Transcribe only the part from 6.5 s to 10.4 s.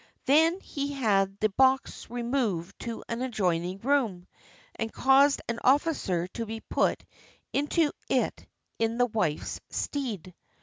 put into it in the wife's stead.